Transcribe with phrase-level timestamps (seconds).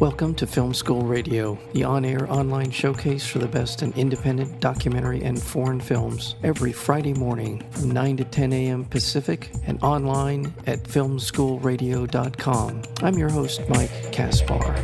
[0.00, 4.60] Welcome to Film School Radio, the on air online showcase for the best in independent
[4.60, 8.84] documentary and foreign films, every Friday morning from 9 to 10 a.m.
[8.84, 12.82] Pacific and online at filmschoolradio.com.
[13.02, 14.74] I'm your host, Mike Kaspar.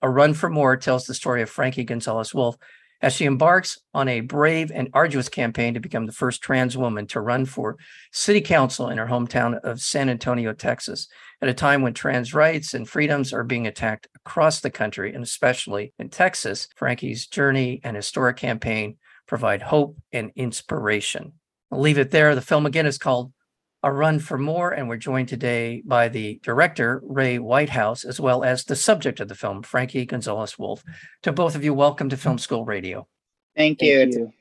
[0.00, 2.56] A Run for More tells the story of Frankie Gonzalez Wolf
[3.04, 7.06] as she embarks on a brave and arduous campaign to become the first trans woman
[7.06, 7.76] to run for
[8.12, 11.06] city council in her hometown of San Antonio, Texas,
[11.42, 15.22] at a time when trans rights and freedoms are being attacked across the country and
[15.22, 16.66] especially in Texas.
[16.76, 18.96] Frankie's journey and historic campaign
[19.26, 21.32] provide hope and inspiration.
[21.70, 22.34] I'll leave it there.
[22.34, 23.33] The film again is called
[23.84, 28.42] a Run for More, and we're joined today by the director, Ray Whitehouse, as well
[28.42, 30.82] as the subject of the film, Frankie Gonzalez Wolf.
[31.22, 33.06] To both of you, welcome to Film School Radio.
[33.54, 33.98] Thank you.
[33.98, 34.32] Thank you,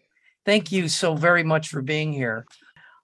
[0.45, 2.45] Thank you so very much for being here.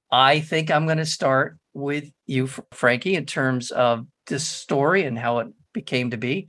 [0.10, 5.20] I think I'm going to start with you, Frankie, in terms of this story and
[5.20, 6.48] how it became to be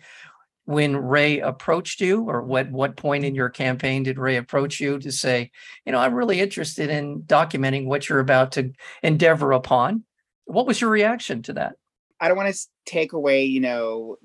[0.70, 5.00] when Ray approached you, or what what point in your campaign did Ray approach you
[5.00, 5.50] to say,
[5.84, 8.70] you know, I'm really interested in documenting what you're about to
[9.02, 10.04] endeavor upon?
[10.44, 11.74] What was your reaction to that?
[12.20, 14.16] I don't want to take away, you know,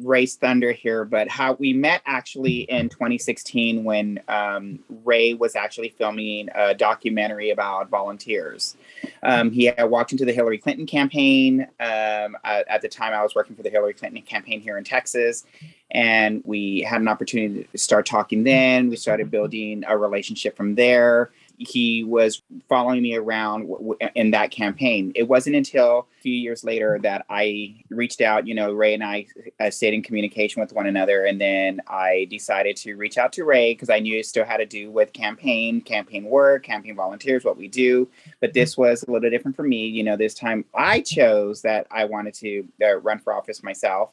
[0.00, 5.90] Ray's Thunder here, but how we met actually in 2016 when um, Ray was actually
[5.90, 8.76] filming a documentary about volunteers.
[9.22, 11.62] Um, he had walked into the Hillary Clinton campaign.
[11.78, 14.84] Um, at, at, the time, I was working for the Hillary Clinton campaign here in
[14.84, 15.44] Texas,
[15.90, 18.88] and we had an opportunity to start talking then.
[18.88, 21.30] We started building a relationship from there
[21.68, 25.12] he was following me around w- w- in that campaign.
[25.14, 28.46] It wasn't until a few years later that I reached out.
[28.46, 29.26] You know, Ray and I
[29.60, 33.44] uh, stayed in communication with one another, and then I decided to reach out to
[33.44, 37.44] Ray because I knew it still had to do with campaign, campaign work, campaign volunteers,
[37.44, 38.08] what we do.
[38.40, 39.86] But this was a little different for me.
[39.86, 44.10] You know, this time I chose that I wanted to uh, run for office myself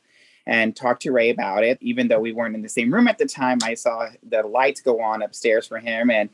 [0.49, 1.77] and talk to Ray about it.
[1.81, 4.81] Even though we weren't in the same room at the time, I saw the lights
[4.81, 6.29] go on upstairs for him and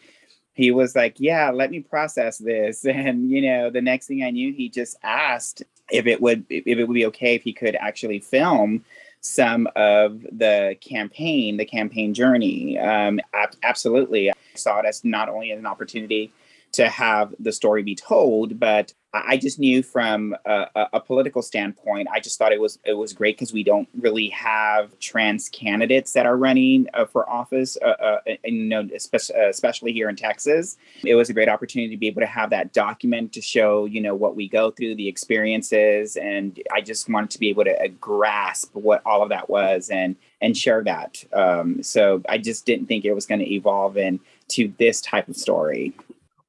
[0.56, 4.32] he was like, "Yeah, let me process this." And you know, the next thing I
[4.32, 5.62] knew, he just asked
[5.92, 8.84] if it would if it would be okay if he could actually film
[9.22, 12.80] some of the campaign, the campaign journey.
[12.80, 16.32] Um, ab- absolutely, I saw it as not only an opportunity
[16.76, 22.10] to have the story be told, but I just knew from a, a, political standpoint,
[22.12, 26.12] I just thought it was it was great because we don't really have trans candidates
[26.14, 30.78] that are running uh, for office, uh, uh, you know, especially, especially here in Texas.
[31.04, 34.02] It was a great opportunity to be able to have that document to show, you
[34.02, 37.82] know, what we go through, the experiences, and I just wanted to be able to
[37.82, 41.24] uh, grasp what all of that was and and share that.
[41.32, 45.38] Um, so I just didn't think it was going to evolve into this type of
[45.38, 45.94] story.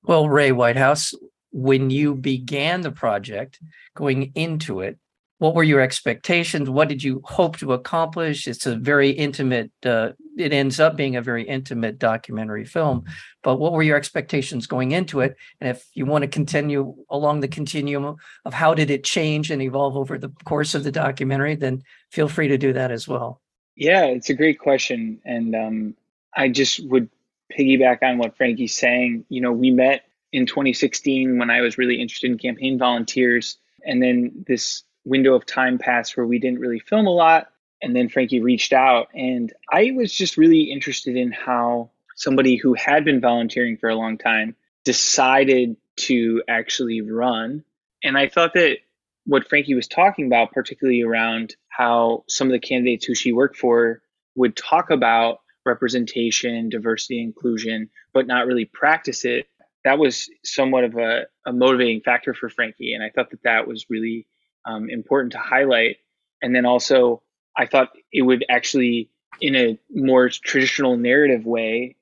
[0.06, 1.14] Well, Ray Whitehouse,
[1.50, 3.58] when you began the project,
[3.94, 4.98] going into it,
[5.38, 6.70] what were your expectations?
[6.70, 8.46] What did you hope to accomplish?
[8.46, 13.04] It's a very intimate, uh, it ends up being a very intimate documentary film.
[13.42, 15.36] But what were your expectations going into it?
[15.60, 19.60] And if you want to continue along the continuum of how did it change and
[19.60, 23.42] evolve over the course of the documentary, then feel free to do that as well.
[23.74, 25.20] Yeah, it's a great question.
[25.24, 25.96] And um,
[26.34, 27.10] I just would
[27.52, 29.24] piggyback on what Frankie's saying.
[29.28, 30.02] You know, we met
[30.32, 33.58] in 2016 when I was really interested in campaign volunteers.
[33.84, 37.48] And then this window of time passed where we didn't really film a lot.
[37.82, 39.08] And then Frankie reached out.
[39.14, 43.94] And I was just really interested in how somebody who had been volunteering for a
[43.94, 47.64] long time decided to actually run.
[48.02, 48.78] And I thought that
[49.24, 53.56] what Frankie was talking about, particularly around how some of the candidates who she worked
[53.56, 54.02] for
[54.34, 59.46] would talk about representation, diversity, inclusion, but not really practice it.
[59.84, 62.94] That was somewhat of a, a motivating factor for Frankie.
[62.94, 64.26] And I thought that that was really
[64.64, 65.98] um, important to highlight.
[66.42, 67.22] And then also,
[67.56, 69.10] I thought it would actually,
[69.40, 71.96] in a more traditional narrative way,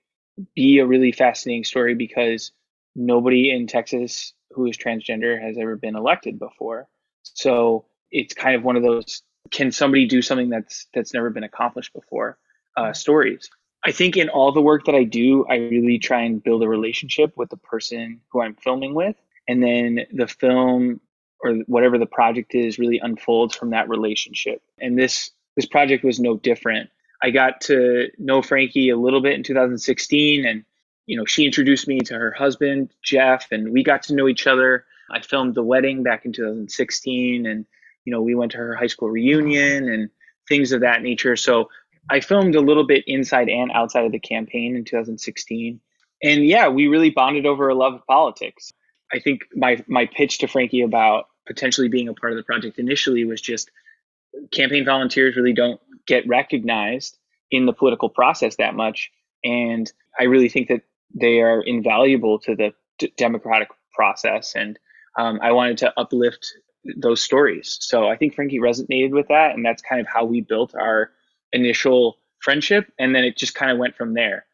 [0.54, 2.52] be a really fascinating story because
[2.96, 6.88] nobody in Texas who is transgender has ever been elected before.
[7.22, 11.44] So it's kind of one of those can somebody do something that's that's never been
[11.44, 12.38] accomplished before
[12.76, 13.50] uh, stories.
[13.85, 16.69] I think in all the work that I do, I really try and build a
[16.69, 19.17] relationship with the person who I'm filming with.
[19.47, 21.00] And then the film
[21.41, 24.62] or whatever the project is really unfolds from that relationship.
[24.81, 26.91] And this this project was no different.
[27.23, 30.65] I got to know Frankie a little bit in 2016 and
[31.06, 34.47] you know, she introduced me to her husband, Jeff, and we got to know each
[34.47, 34.87] other.
[35.11, 37.67] I filmed the wedding back in 2016 and
[38.06, 40.09] you know, we went to her high school reunion and
[40.49, 41.37] things of that nature.
[41.37, 41.69] So
[42.10, 45.80] I filmed a little bit inside and outside of the campaign in 2016.
[46.22, 48.72] And yeah, we really bonded over a love of politics.
[49.12, 52.78] I think my my pitch to Frankie about potentially being a part of the project
[52.78, 53.70] initially was just
[54.52, 57.18] campaign volunteers really don't get recognized
[57.50, 59.10] in the political process that much.
[59.44, 60.82] And I really think that
[61.14, 64.54] they are invaluable to the d- democratic process.
[64.56, 64.78] And
[65.18, 66.46] um, I wanted to uplift
[66.96, 67.78] those stories.
[67.80, 69.54] So I think Frankie resonated with that.
[69.54, 71.10] And that's kind of how we built our
[71.54, 72.92] initial friendship.
[72.98, 74.44] And then it just kind of went from there.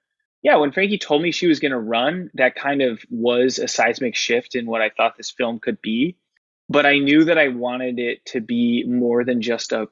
[0.42, 3.68] Yeah, when Frankie told me she was going to run, that kind of was a
[3.68, 6.16] seismic shift in what I thought this film could be.
[6.68, 9.88] But I knew that I wanted it to be more than just a,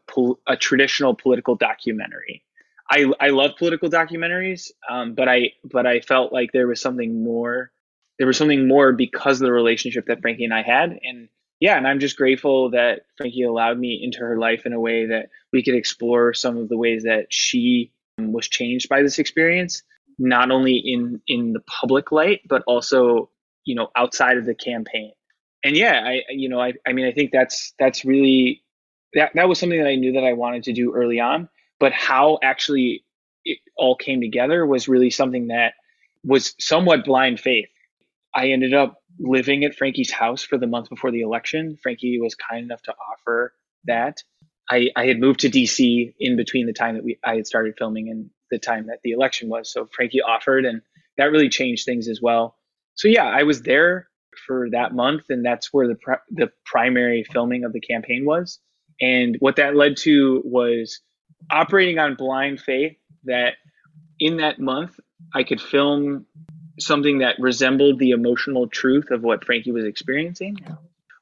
[0.46, 2.44] a traditional political documentary.
[2.90, 7.22] I, I love political documentaries, um, but I but I felt like there was something
[7.22, 7.70] more.
[8.18, 11.28] There was something more because of the relationship that Frankie and I had, and
[11.60, 15.06] yeah, and I'm just grateful that Frankie allowed me into her life in a way
[15.06, 19.18] that we could explore some of the ways that she um, was changed by this
[19.18, 19.82] experience,
[20.18, 23.30] not only in in the public light, but also
[23.64, 25.12] you know outside of the campaign.
[25.64, 28.62] And yeah, I you know I I mean I think that's that's really
[29.14, 31.92] that that was something that I knew that I wanted to do early on but
[31.92, 33.04] how actually
[33.44, 35.74] it all came together was really something that
[36.24, 37.68] was somewhat blind faith.
[38.34, 41.78] I ended up living at Frankie's house for the month before the election.
[41.82, 43.52] Frankie was kind enough to offer
[43.84, 44.22] that.
[44.70, 47.74] I, I had moved to DC in between the time that we I had started
[47.78, 49.72] filming and the time that the election was.
[49.72, 50.82] So Frankie offered, and
[51.16, 52.56] that really changed things as well.
[52.94, 54.08] So yeah, I was there
[54.46, 55.96] for that month, and that's where the
[56.30, 58.58] the primary filming of the campaign was.
[59.00, 61.00] And what that led to was
[61.50, 63.54] operating on blind faith that
[64.18, 64.98] in that month
[65.34, 66.26] I could film
[66.78, 70.56] something that resembled the emotional truth of what Frankie was experiencing.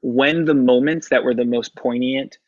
[0.02, 2.38] When the moments that were the most poignant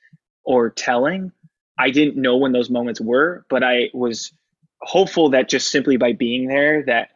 [0.45, 1.33] or telling,
[1.79, 4.33] I didn't know when those moments were, but I was
[4.81, 7.11] hopeful that just simply by being there that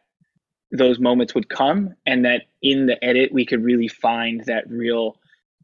[0.71, 5.17] those moments would come and that in the edit we could really find that real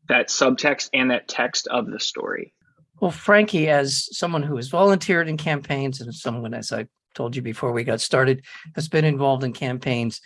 [0.08, 2.54] that subtext and that text of the story.
[3.00, 7.42] Well, Frankie, as someone who has volunteered in campaigns and someone, as I told you
[7.42, 8.46] before we got started,
[8.76, 10.22] has been involved in campaigns,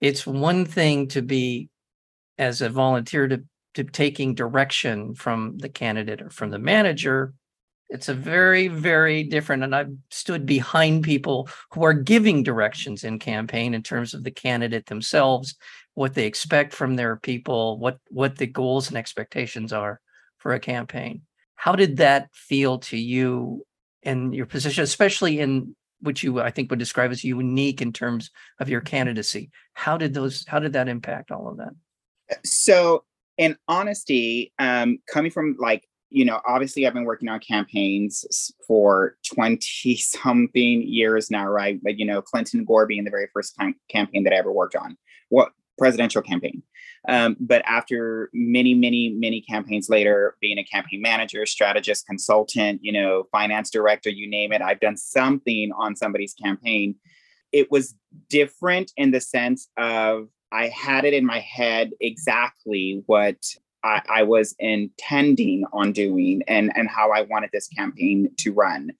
[0.00, 1.68] it's one thing to be
[2.38, 3.42] as a volunteer to,
[3.74, 7.34] to taking direction from the candidate or from the manager.
[7.90, 9.64] It's a very, very different.
[9.64, 14.30] And I've stood behind people who are giving directions in campaign in terms of the
[14.30, 15.56] candidate themselves,
[15.94, 20.00] what they expect from their people, what what the goals and expectations are
[20.36, 21.22] for a campaign.
[21.56, 23.66] How did that feel to you
[24.04, 28.30] and your position, especially in which you I think would describe as unique in terms
[28.60, 29.50] of your candidacy?
[29.74, 31.72] How did those how did that impact all of that?
[32.44, 33.04] So
[33.36, 39.16] in honesty, um, coming from like you know, obviously I've been working on campaigns for
[39.34, 41.78] 20 something years now, right?
[41.82, 43.58] But, you know, Clinton Gore being the very first
[43.88, 44.96] campaign that I ever worked on,
[45.28, 46.62] what presidential campaign.
[47.06, 52.92] Um, but after many, many, many campaigns later, being a campaign manager, strategist, consultant, you
[52.92, 56.96] know, finance director, you name it, I've done something on somebody's campaign.
[57.52, 57.94] It was
[58.28, 63.36] different in the sense of I had it in my head exactly what
[63.84, 68.90] I, I, was intending on doing and, and how I wanted this campaign to run.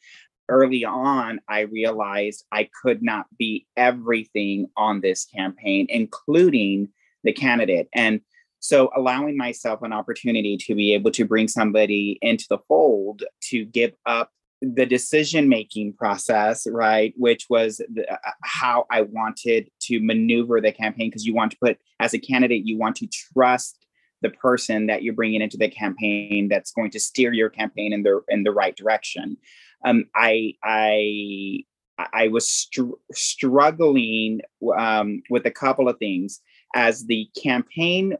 [0.48, 6.88] Early on, I realized I could not be everything on this campaign, including
[7.24, 7.88] the candidate.
[7.94, 8.20] And
[8.60, 13.64] so allowing myself an opportunity to be able to bring somebody into the fold to
[13.64, 17.14] give up the decision making process, right?
[17.16, 21.58] Which was the, uh, how I wanted to maneuver the campaign because you want to
[21.62, 23.86] put, as a candidate, you want to trust
[24.20, 28.02] the person that you're bringing into the campaign that's going to steer your campaign in
[28.02, 29.36] the in the right direction.
[29.84, 31.64] Um, I I
[32.12, 34.40] I was str- struggling
[34.76, 36.40] um, with a couple of things
[36.74, 38.16] as the campaign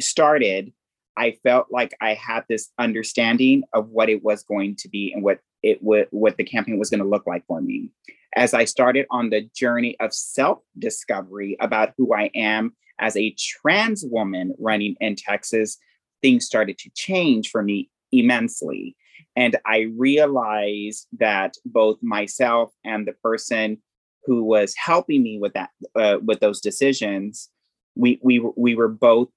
[0.00, 0.72] started,
[1.16, 5.22] I felt like I had this understanding of what it was going to be and
[5.22, 7.90] what it what the campaign was going to look like for me.
[8.34, 14.04] As I started on the journey of self-discovery about who I am as a trans
[14.06, 15.76] woman running in Texas,
[16.22, 18.96] things started to change for me immensely.
[19.36, 23.82] And I realized that both myself and the person
[24.24, 27.50] who was helping me with that uh, with those decisions
[27.96, 29.28] we we we were both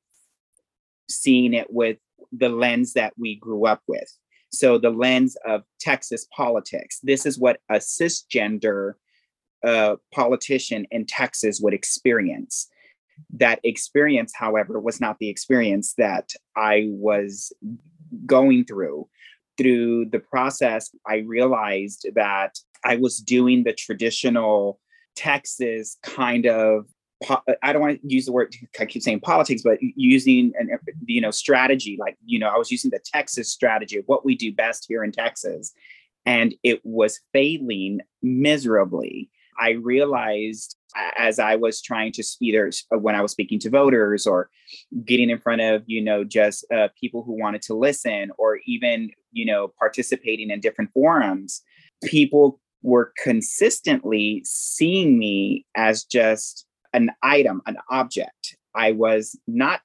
[1.09, 1.97] seeing it with
[2.31, 4.11] the lens that we grew up with.
[4.51, 8.93] So the lens of texas politics this is what a cisgender
[9.65, 12.67] uh, politician in texas would experience.
[13.29, 17.51] That experience however was not the experience that i was
[18.25, 19.07] going through.
[19.57, 24.79] Through the process i realized that I was doing the traditional
[25.15, 26.85] Texas kind of
[27.23, 30.69] po- I don't want to use the word I keep saying politics, but using an
[31.05, 34.35] you know strategy like you know I was using the Texas strategy of what we
[34.35, 35.73] do best here in Texas,
[36.25, 39.29] and it was failing miserably.
[39.59, 40.75] I realized
[41.17, 44.49] as I was trying to either uh, when I was speaking to voters or
[45.03, 49.11] getting in front of you know just uh, people who wanted to listen or even
[49.31, 51.61] you know participating in different forums,
[52.03, 58.55] people were consistently seeing me as just an item, an object.
[58.73, 59.81] I was not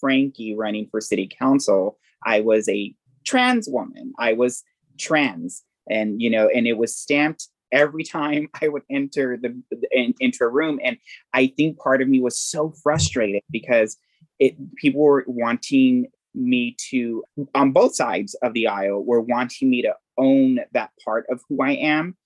[0.00, 1.98] Frankie running for city council.
[2.24, 2.94] I was a
[3.24, 4.12] trans woman.
[4.18, 4.64] I was
[4.98, 10.14] trans, and you know, and it was stamped every time I would enter the, the
[10.20, 10.80] enter a room.
[10.82, 10.96] And
[11.32, 13.96] I think part of me was so frustrated because
[14.38, 17.22] it people were wanting me to
[17.54, 21.62] on both sides of the aisle were wanting me to own that part of who
[21.62, 22.16] I am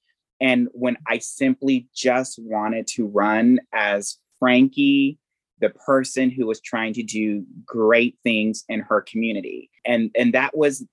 [0.40, 5.18] and when I simply just wanted to run as Frankie,
[5.60, 9.70] the person who was trying to do great things in her community.
[9.84, 10.86] And and that was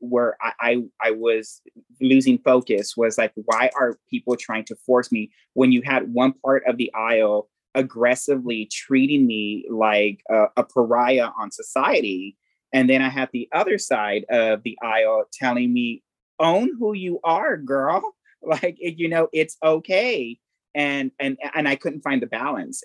[0.00, 1.62] where I, I I was
[2.00, 6.32] losing focus was like, why are people trying to force me when you had one
[6.44, 12.36] part of the aisle aggressively treating me like a, a pariah on society?
[12.72, 16.02] And then I had the other side of the aisle telling me,
[16.40, 20.38] own who you are, girl like you know it's okay
[20.74, 22.82] and and and i couldn't find the balance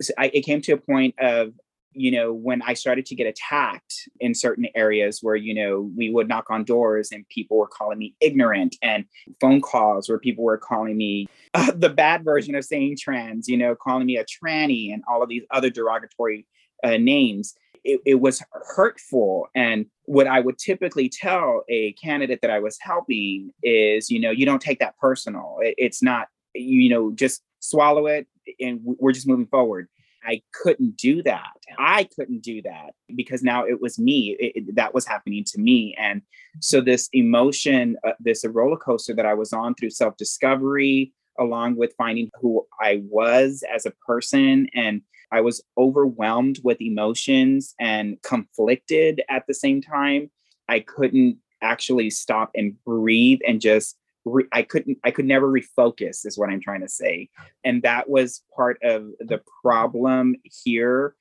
[0.00, 1.52] so I, it came to a point of
[1.92, 6.10] you know when i started to get attacked in certain areas where you know we
[6.10, 9.04] would knock on doors and people were calling me ignorant and
[9.40, 13.56] phone calls where people were calling me uh, the bad version of saying trans you
[13.56, 16.46] know calling me a tranny and all of these other derogatory
[16.84, 17.54] uh, names
[17.84, 19.48] it, it was hurtful.
[19.54, 24.30] And what I would typically tell a candidate that I was helping is, you know,
[24.30, 25.56] you don't take that personal.
[25.60, 28.26] It, it's not, you know, just swallow it
[28.60, 29.88] and we're just moving forward.
[30.24, 31.52] I couldn't do that.
[31.78, 34.36] I couldn't do that because now it was me.
[34.38, 35.94] It, it, that was happening to me.
[35.98, 36.22] And
[36.60, 41.76] so this emotion, uh, this roller coaster that I was on through self discovery, along
[41.76, 48.20] with finding who I was as a person and I was overwhelmed with emotions and
[48.22, 50.30] conflicted at the same time.
[50.68, 56.26] I couldn't actually stop and breathe and just re- I couldn't I could never refocus
[56.26, 57.28] is what I'm trying to say.
[57.64, 61.14] And that was part of the problem here.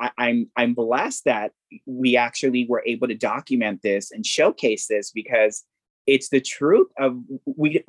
[0.00, 1.52] I, I'm I'm blessed that
[1.86, 5.64] we actually were able to document this and showcase this because
[6.06, 7.84] it's the truth of we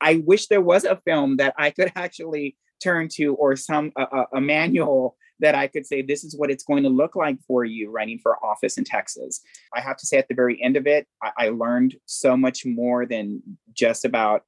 [0.00, 4.24] I wish there was a film that I could actually turn to or some a,
[4.34, 7.64] a manual that I could say this is what it's going to look like for
[7.64, 9.40] you running for office in Texas.
[9.74, 12.64] I have to say at the very end of it, I, I learned so much
[12.64, 14.44] more than just about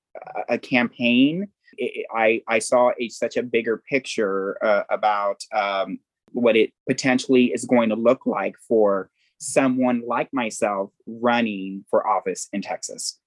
[0.49, 1.49] a, a campaign.
[1.77, 5.99] It, I I saw a, such a bigger picture uh, about um,
[6.33, 12.49] what it potentially is going to look like for someone like myself running for office
[12.53, 13.21] in Texas.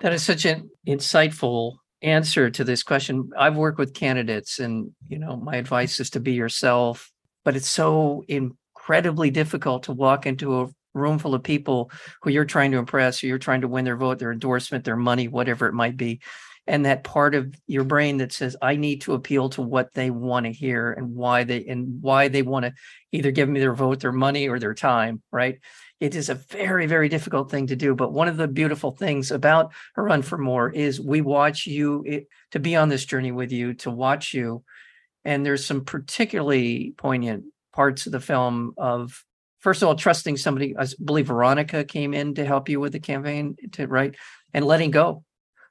[0.00, 3.30] That is such an insightful answer to this question.
[3.36, 7.10] I've worked with candidates, and you know, my advice is to be yourself.
[7.44, 11.90] But it's so incredibly difficult to walk into a room full of people
[12.22, 14.96] who you're trying to impress, or you're trying to win their vote, their endorsement, their
[14.96, 16.20] money, whatever it might be.
[16.66, 20.10] And that part of your brain that says, I need to appeal to what they
[20.10, 22.72] want to hear and why they and why they want to
[23.12, 25.58] either give me their vote, their money, or their time, right?
[26.04, 27.94] It is a very, very difficult thing to do.
[27.94, 32.04] But one of the beautiful things about a run for more is we watch you
[32.06, 34.62] it, to be on this journey with you, to watch you.
[35.24, 39.24] And there's some particularly poignant parts of the film of
[39.60, 43.00] first of all trusting somebody i believe veronica came in to help you with the
[43.00, 44.14] campaign to right
[44.52, 45.24] and letting go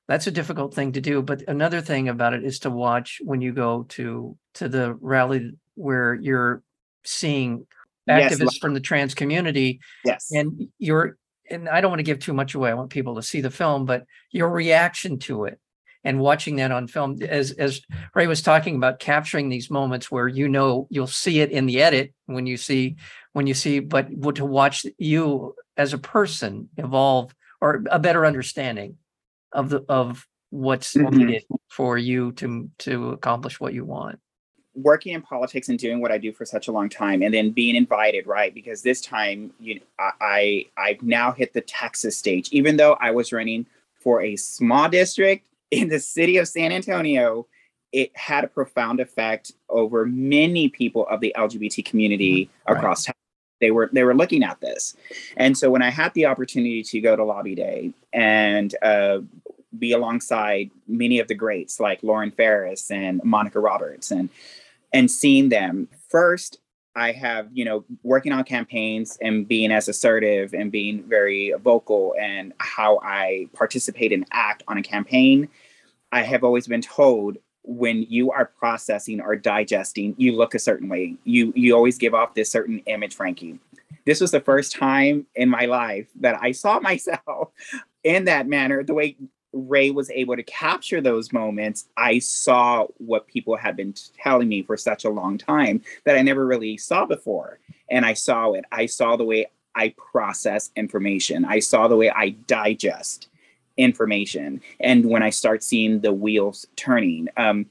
[0.10, 3.40] that's a difficult thing to do but another thing about it is to watch when
[3.40, 6.62] you go to to the rally where you're
[7.06, 7.66] seing
[8.10, 9.80] activists yes, from the trans community.
[10.06, 10.30] Yes.
[10.32, 11.18] And your
[11.50, 12.70] and I don't want to give too much away.
[12.70, 15.60] I want people to see the film, but your reaction to it
[16.04, 17.82] and watching that on film as as
[18.14, 21.82] Ray was talking about capturing these moments where you know you'll see it in the
[21.82, 22.98] edit when you see
[23.34, 28.98] when you see but to watch you as a person evolve or a better understanding
[29.52, 31.16] of the of what's mm-hmm.
[31.16, 34.20] needed for you to to accomplish what you want
[34.76, 37.52] working in politics and doing what I do for such a long time, and then
[37.52, 38.54] being invited, right?
[38.54, 42.50] Because this time, you, I, I, have now hit the Texas stage.
[42.52, 43.66] Even though I was running
[44.00, 47.48] for a small district in the city of San Antonio,
[47.92, 52.74] it had a profound effect over many people of the LGBT community mm-hmm.
[52.74, 53.16] across right.
[53.62, 54.98] They were they were looking at this,
[55.38, 59.20] and so when I had the opportunity to go to Lobby Day and uh,
[59.80, 64.30] be alongside many of the greats like Lauren Ferris and Monica Roberts and
[64.94, 66.60] and seeing them first
[66.96, 72.14] I have, you know, working on campaigns and being as assertive and being very vocal
[72.20, 75.50] and how I participate and act on a campaign.
[76.12, 80.90] I have always been told when you are processing or digesting, you look a certain
[80.90, 81.16] way.
[81.24, 83.60] You you always give off this certain image, Frankie.
[84.06, 87.50] This was the first time in my life that I saw myself
[88.04, 89.16] in that manner, the way
[89.54, 94.64] Ray was able to capture those moments, I saw what people had been telling me
[94.64, 97.60] for such a long time that I never really saw before.
[97.90, 98.66] And I saw it.
[98.72, 101.46] I saw the way I process information.
[101.46, 103.28] I saw the way I digest
[103.78, 104.62] information.
[104.80, 107.68] And when I start seeing the wheels turning, um,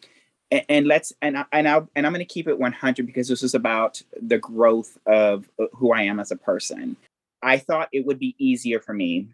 [0.68, 3.42] and, let's and I, and I and I'm going to keep it 100 because this
[3.42, 6.96] is about the growth of uh, who I am as a person.
[7.42, 9.28] I thought it would be easier for me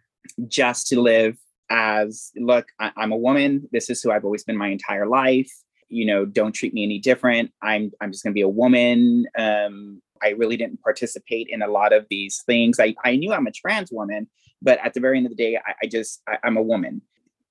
[0.47, 1.37] just to live
[1.71, 3.69] as look I, i'm a woman.
[3.73, 5.51] This is who i've always been my entire life.
[5.89, 7.53] You know don't treat me any different.
[7.63, 9.27] I'm i'm just going to be a woman.
[9.39, 12.81] Um i really didn't participate in a lot of these things.
[12.81, 14.29] I i knew i'm a trans woman
[14.61, 17.03] but at the very end of the day i, I just I, i'm a woman.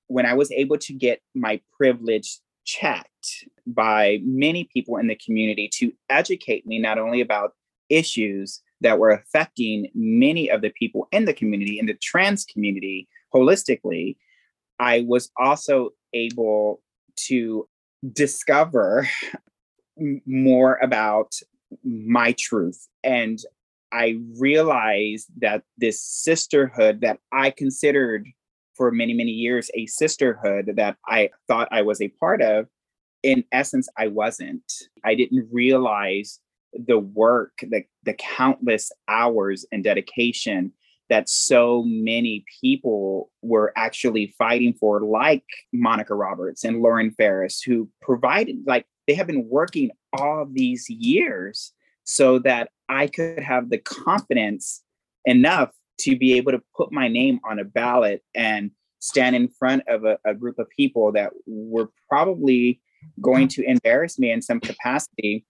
[0.07, 5.69] When i was able to get my privilege checked by many people in the community
[5.73, 7.53] to educate me not only about
[7.89, 13.07] issues that were affecting many of the people in the community in the trans community
[13.33, 14.17] holistically,
[14.79, 16.81] I was also able
[17.27, 17.67] to
[18.13, 19.07] discover
[20.25, 21.33] more about
[21.83, 22.87] my truth.
[23.03, 23.39] And
[23.91, 28.27] I realized that this sisterhood that I considered
[28.75, 32.67] for many, many years a sisterhood that I thought I was a part of,
[33.23, 34.63] in essence, I wasn't.
[35.03, 36.39] I didn't realize
[36.85, 40.71] the work, the, the countless hours and dedication
[41.09, 47.89] that so many people were actually fighting for, like Monica Roberts and Lauren Ferris, who
[48.01, 51.71] provided, like, they have been working all these years
[52.03, 54.83] so that I could have the confidence
[55.23, 59.83] enough to be able to put my name on a ballot and stand in front
[59.87, 62.81] of a, a group of people that were probably
[63.21, 65.45] going to embarrass me in some capacity.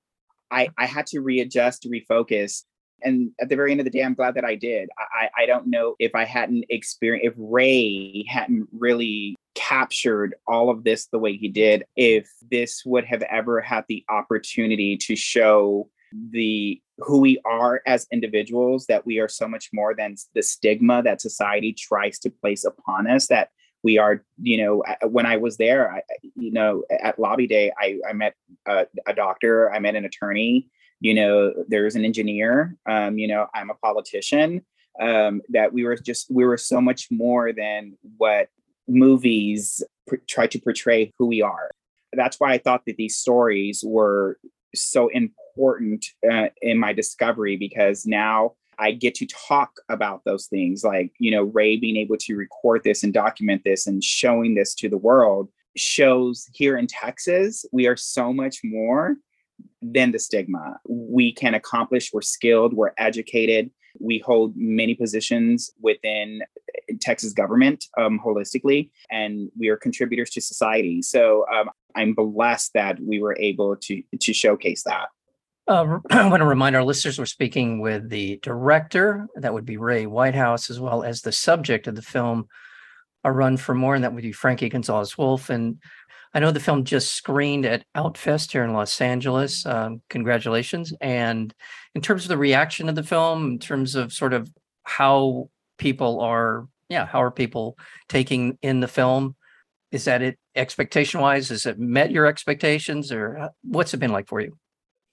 [0.52, 2.64] I, I had to readjust, refocus,
[3.04, 4.90] and at the very end of the day, I'm glad that I did.
[4.98, 10.84] I, I don't know if I hadn't experienced, if Ray hadn't really captured all of
[10.84, 15.90] this the way he did, if this would have ever had the opportunity to show
[16.32, 21.04] the who we are as individuals that we are so much more than the stigma
[21.04, 23.50] that society tries to place upon us that
[23.84, 26.02] we are you know when i was there I,
[26.36, 28.34] you know at lobby day i, I met
[28.66, 30.68] a, a doctor i met an attorney
[31.00, 34.66] you know there's an engineer um, you know i'm a politician
[35.00, 38.50] um, that we were just we were so much more than what
[38.88, 41.70] movies pr- try to portray who we are.
[42.14, 44.40] That's why i thought that these stories were
[44.74, 50.84] so important uh, in my discovery because now I get to talk about those things
[50.84, 54.76] like, you know, Ray being able to record this and document this and showing this
[54.76, 59.16] to the world shows here in Texas, we are so much more
[59.82, 60.80] than the stigma.
[60.88, 66.42] We can accomplish, we're skilled, we're educated, we hold many positions within
[67.00, 71.02] Texas government um, holistically, and we are contributors to society.
[71.02, 75.08] So um, I'm blessed that we were able to to showcase that.
[75.68, 79.78] Uh, I want to remind our listeners we're speaking with the director, that would be
[79.78, 82.48] Ray Whitehouse, as well as the subject of the film,
[83.24, 85.50] A Run for More, and that would be Frankie Gonzalez Wolf.
[85.50, 85.82] And
[86.34, 89.66] I know the film just screened at Outfest here in Los Angeles.
[89.66, 90.94] Um, congratulations.
[91.02, 91.54] And
[91.96, 94.50] in terms of the reaction of the film, in terms of sort of
[94.84, 97.78] how people are, yeah, how are people
[98.08, 99.36] taking in the film?
[99.92, 101.50] Is that it expectation wise?
[101.50, 104.58] Has it met your expectations or what's it been like for you?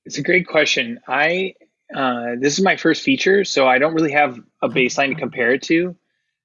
[0.04, 1.00] It's a great question.
[1.08, 1.54] I,
[1.94, 5.52] uh, this is my first feature, so I don't really have a baseline to compare
[5.52, 5.96] it to.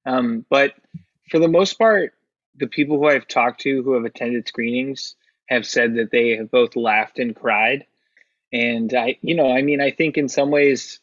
[0.05, 0.73] Um, but
[1.29, 2.13] for the most part,
[2.57, 5.15] the people who I've talked to who have attended screenings
[5.47, 7.85] have said that they have both laughed and cried.
[8.53, 10.99] And I, you know, I mean, I think in some ways,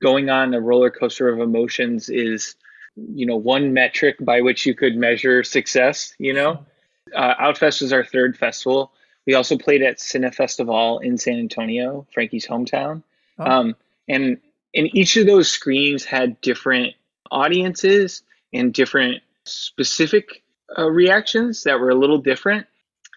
[0.00, 2.54] going on a roller coaster of emotions is,
[2.96, 6.14] you know, one metric by which you could measure success.
[6.18, 6.66] You know,
[7.14, 8.92] uh, Outfest is our third festival.
[9.28, 13.02] We also played at Cinefestival in San Antonio, Frankie's hometown.
[13.38, 13.44] Oh.
[13.44, 13.76] Um,
[14.08, 14.38] and
[14.74, 16.94] and each of those screenings had different
[17.30, 18.22] audiences
[18.54, 20.42] and different specific
[20.78, 22.66] uh, reactions that were a little different.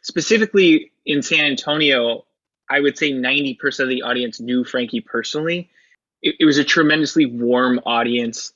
[0.01, 2.25] Specifically in San Antonio,
[2.69, 5.69] I would say 90% of the audience knew Frankie personally.
[6.21, 8.51] It, it was a tremendously warm audience.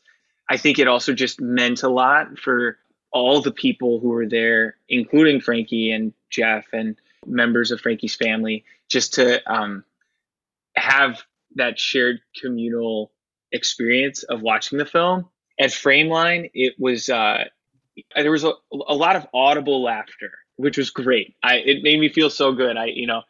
[0.50, 2.80] I think it also just meant a lot for
[3.14, 8.66] all the people who were there, including Frankie and Jeff and members of Frankie's family,
[8.90, 9.84] just to um,
[10.76, 11.24] have
[11.56, 13.12] that shared communal
[13.52, 15.30] experience of watching the film.
[15.60, 17.46] At Frameline, it was uh,
[18.16, 18.52] there was a,
[18.88, 21.36] a lot of audible laughter, which was great.
[21.44, 22.78] I it made me feel so good.
[22.78, 23.22] I you know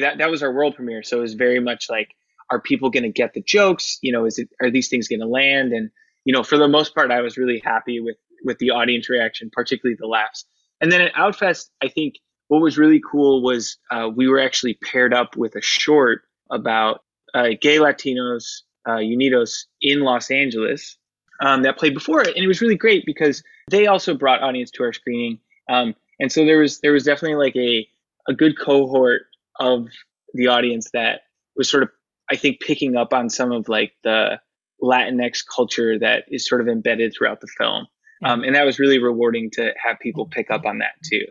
[0.00, 2.10] that that was our world premiere, so it was very much like,
[2.50, 3.98] are people going to get the jokes?
[4.02, 5.72] You know, is it are these things going to land?
[5.72, 5.90] And
[6.24, 9.50] you know, for the most part, I was really happy with with the audience reaction,
[9.52, 10.44] particularly the laughs.
[10.80, 12.14] And then at Outfest, I think
[12.50, 17.04] what was really cool was uh, we were actually paired up with a short about
[17.32, 20.96] uh, gay Latinos uh, Unidos in Los Angeles
[21.40, 24.72] um, that played before it, and it was really great because they also brought audience
[24.72, 27.88] to our screening, um, and so there was there was definitely like a
[28.28, 29.22] a good cohort
[29.60, 29.86] of
[30.34, 31.20] the audience that
[31.54, 31.90] was sort of
[32.32, 34.40] I think picking up on some of like the
[34.82, 37.86] Latinx culture that is sort of embedded throughout the film,
[38.24, 41.24] um, and that was really rewarding to have people pick up on that too.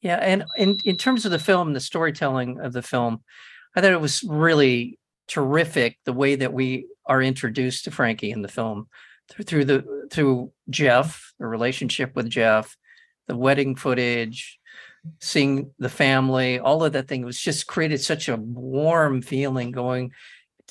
[0.00, 3.22] Yeah, and in in terms of the film, the storytelling of the film,
[3.76, 8.42] I thought it was really terrific the way that we are introduced to Frankie in
[8.42, 8.88] the film
[9.44, 12.76] through, the through Jeff, the relationship with Jeff,
[13.28, 14.58] the wedding footage,
[15.20, 20.12] seeing the family, all of that thing was just created such a warm feeling going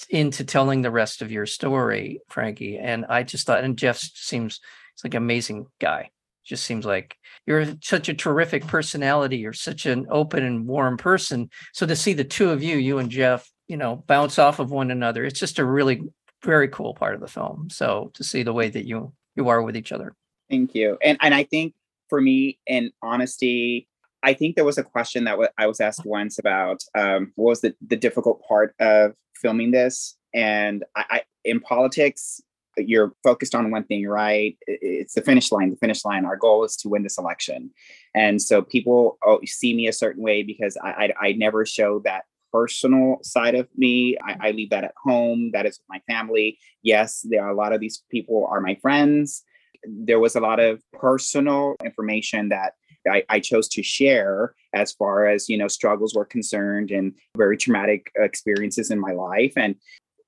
[0.10, 2.78] into telling the rest of your story, Frankie.
[2.78, 4.60] And I just thought, and Jeff seems
[4.94, 6.12] it's like an amazing guy.
[6.50, 9.38] Just seems like you're such a terrific personality.
[9.38, 11.48] You're such an open and warm person.
[11.74, 14.72] So to see the two of you, you and Jeff, you know, bounce off of
[14.72, 16.02] one another, it's just a really
[16.44, 17.70] very cool part of the film.
[17.70, 20.16] So to see the way that you you are with each other.
[20.50, 20.98] Thank you.
[21.04, 21.76] And and I think
[22.10, 23.88] for me, in honesty,
[24.24, 27.62] I think there was a question that I was asked once about um, what was
[27.62, 30.18] the, the difficult part of filming this.
[30.34, 32.42] And I, I, in politics,
[32.77, 34.58] you're focused on one thing, right?
[34.67, 35.71] It's the finish line.
[35.71, 36.25] The finish line.
[36.25, 37.71] Our goal is to win this election,
[38.15, 41.99] and so people oh, see me a certain way because I, I, I never show
[42.05, 44.17] that personal side of me.
[44.23, 45.51] I, I leave that at home.
[45.53, 46.58] That is with my family.
[46.84, 49.43] Yes, there are a lot of these people are my friends.
[49.84, 52.73] There was a lot of personal information that
[53.10, 57.55] I, I, chose to share as far as you know struggles were concerned and very
[57.55, 59.75] traumatic experiences in my life and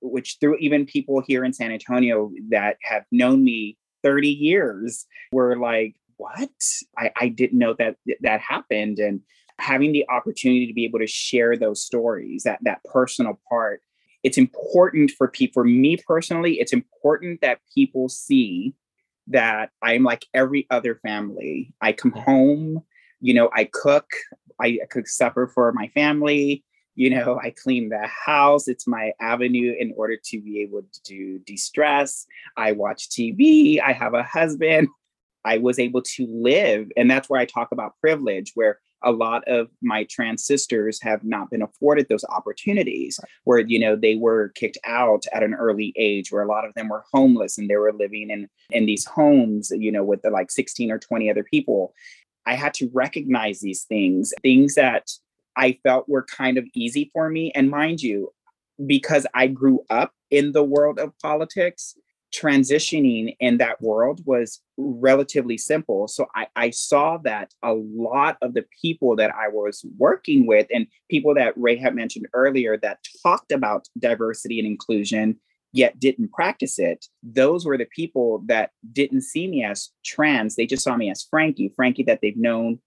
[0.02, 5.58] which through even people here in san antonio that have known me 30 years were
[5.58, 6.50] like what
[6.98, 9.22] i, I didn't know that that happened and
[9.62, 13.82] having the opportunity to be able to share those stories, that that personal part,
[14.24, 15.62] it's important for people.
[15.62, 18.74] For me personally, it's important that people see
[19.28, 21.74] that I'm like every other family.
[21.80, 22.82] I come home,
[23.20, 24.10] you know, I cook,
[24.60, 26.64] I cook supper for my family.
[26.96, 28.68] You know, I clean the house.
[28.68, 32.26] It's my avenue in order to be able to de stress.
[32.58, 33.82] I watch TV.
[33.82, 34.88] I have a husband.
[35.44, 36.92] I was able to live.
[36.98, 41.24] And that's where I talk about privilege, where a lot of my trans sisters have
[41.24, 45.94] not been afforded those opportunities where you know they were kicked out at an early
[45.98, 49.06] age where a lot of them were homeless and they were living in in these
[49.06, 51.94] homes you know with the like 16 or 20 other people
[52.46, 55.10] i had to recognize these things things that
[55.58, 58.32] i felt were kind of easy for me and mind you
[58.86, 61.96] because i grew up in the world of politics
[62.34, 66.08] transitioning in that world was relatively simple.
[66.08, 70.68] So I, I, saw that a lot of the people that I was working with
[70.74, 75.38] and people that Ray had mentioned earlier that talked about diversity and inclusion,
[75.74, 80.56] yet didn't practice it, those were the people that didn't see me as trans.
[80.56, 82.80] They just saw me as Frankie, Frankie that they've known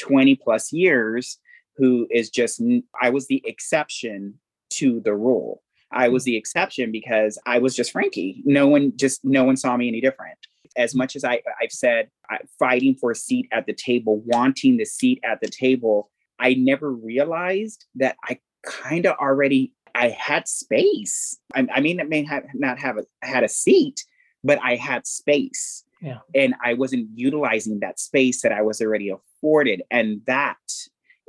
[0.00, 1.38] 20 plus years,
[1.76, 2.62] who is just,
[3.00, 4.34] I was the exception
[4.74, 5.62] to the rule.
[5.92, 6.26] I was mm.
[6.26, 8.42] the exception because I was just Frankie.
[8.44, 10.38] No one just no one saw me any different.
[10.76, 10.98] As mm.
[10.98, 14.84] much as I I've said I, fighting for a seat at the table, wanting the
[14.84, 21.38] seat at the table, I never realized that I kind of already I had space.
[21.54, 24.04] I, I mean, I may have not have a, had a seat,
[24.42, 25.84] but I had space.
[26.00, 26.18] Yeah.
[26.34, 29.82] And I wasn't utilizing that space that I was already afforded.
[29.90, 30.56] And that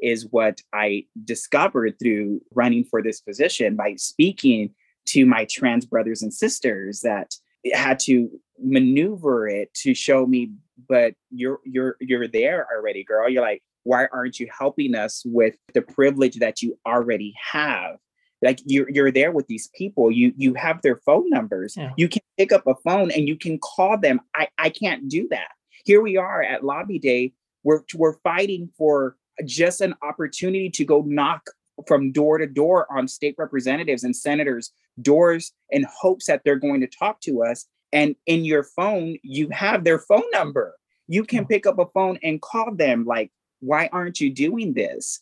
[0.04, 4.74] is what I discovered through running for this position by speaking
[5.08, 7.36] to my trans brothers and sisters that
[7.74, 10.52] had to maneuver it to show me
[10.88, 13.30] but you're you're you're there already girl.
[13.30, 17.98] You're like why aren't you helping us with the privilege that you already have?
[18.42, 20.12] Like you're you're there with these people.
[20.12, 21.76] You you have their phone numbers.
[21.78, 21.92] Yeah.
[21.98, 24.20] you can pick up a phone and you can call them.
[24.36, 25.50] I i can't do that.
[25.86, 27.34] Here we are at lobby day.
[27.64, 31.50] We're we're fighting for just an opportunity to go knock
[31.88, 36.82] from door to door on state representatives and senators' doors in hopes that they're going
[36.82, 37.66] to talk to us.
[37.92, 40.76] And in your phone, you have their phone number.
[41.08, 45.20] You can pick up a phone and call them, like, why aren't you doing this?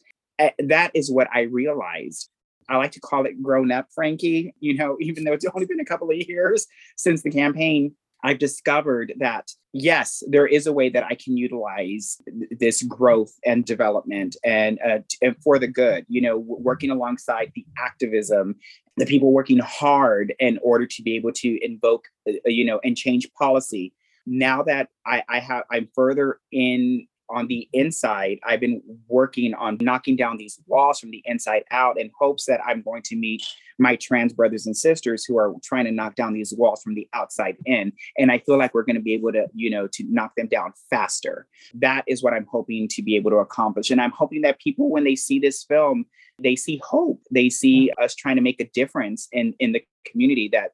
[0.59, 2.29] That is what I realized.
[2.69, 5.79] I like to call it grown up Frankie, you know, even though it's only been
[5.79, 10.89] a couple of years since the campaign, I've discovered that yes, there is a way
[10.89, 16.21] that I can utilize this growth and development and, uh, and for the good, you
[16.21, 18.55] know, working alongside the activism,
[18.97, 22.97] the people working hard in order to be able to invoke, uh, you know, and
[22.97, 23.93] change policy.
[24.25, 29.77] Now that I, I have, I'm further in on the inside, I've been working on
[29.81, 33.43] knocking down these walls from the inside out in hopes that I'm going to meet
[33.79, 37.07] my trans brothers and sisters who are trying to knock down these walls from the
[37.13, 37.91] outside in.
[38.17, 40.47] And I feel like we're going to be able to, you know, to knock them
[40.47, 41.47] down faster.
[41.73, 43.89] That is what I'm hoping to be able to accomplish.
[43.89, 46.05] And I'm hoping that people, when they see this film,
[46.39, 47.21] they see hope.
[47.31, 50.71] They see us trying to make a difference in in the community that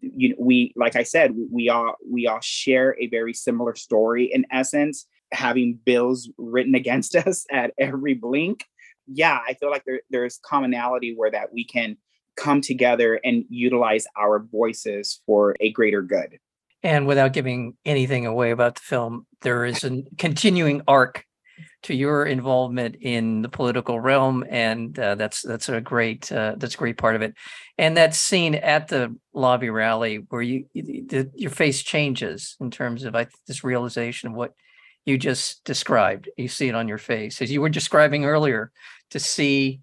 [0.00, 4.30] you know we like i said we all we all share a very similar story
[4.32, 8.64] in essence having bills written against us at every blink
[9.06, 11.96] yeah i feel like there, there's commonality where that we can
[12.40, 16.38] come together and utilize our voices for a greater good.
[16.82, 21.24] And without giving anything away about the film there is a continuing arc
[21.82, 26.74] to your involvement in the political realm and uh, that's that's a great uh, that's
[26.74, 27.34] a great part of it.
[27.76, 33.04] And that scene at the lobby rally where you, the, your face changes in terms
[33.04, 34.52] of I, this realization of what
[35.06, 36.28] you just described.
[36.36, 38.70] You see it on your face as you were describing earlier
[39.10, 39.80] to see,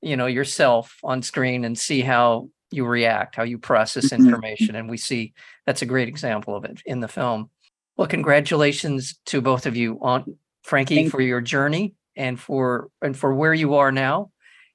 [0.00, 4.18] you know, yourself on screen and see how you react, how you process Mhm.
[4.18, 4.74] information.
[4.74, 5.32] And we see
[5.66, 7.50] that's a great example of it in the film.
[7.96, 13.16] Well, congratulations to both of you on Frankie Thank for your journey and for and
[13.16, 14.30] for where you are now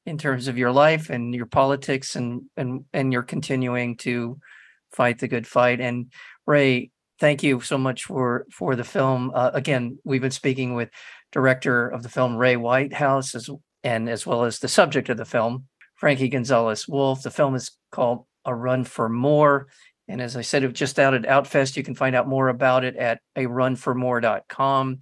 [0.06, 4.40] in terms of your life and your politics and and and you're continuing to
[4.92, 5.80] fight the good fight.
[5.80, 6.12] And
[6.48, 6.92] Ray,
[7.22, 9.32] thank you so much for for the film.
[9.34, 10.90] Uh, again, we've been speaking with
[11.32, 13.48] director of the film Ray Whitehouse as
[13.84, 17.22] and as well as the subject of the film, Frankie Gonzalez Wolf.
[17.22, 19.68] The film is called A Run for More.
[20.08, 21.78] And as I said, it just out at Outfest.
[21.78, 25.00] You can find out more about it at a run for runformore.com.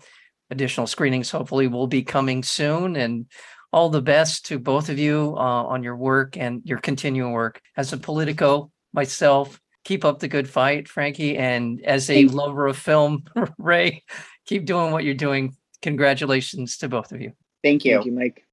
[0.52, 2.98] Additional screenings hopefully will be coming soon.
[2.98, 3.28] And
[3.72, 7.62] all the best to both of you uh, on your work and your continuing work.
[7.78, 11.38] As a Politico, myself, keep up the good fight, Frankie.
[11.38, 12.38] And as a Thank you.
[12.38, 13.24] lover of film,
[13.58, 14.04] Ray,
[14.46, 15.56] keep doing what you're doing.
[15.82, 17.32] Congratulations to both of you.
[17.64, 18.46] thank you Thank you, Mike.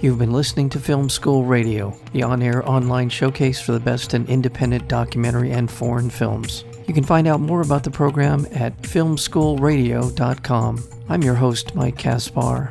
[0.00, 4.14] You've been listening to Film School Radio, the on air online showcase for the best
[4.14, 6.64] in independent documentary and foreign films.
[6.88, 10.84] You can find out more about the program at filmschoolradio.com.
[11.08, 12.70] I'm your host, Mike Caspar.